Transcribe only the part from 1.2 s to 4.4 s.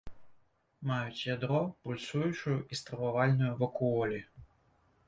ядро, пульсуючую і стрававальную вакуолі.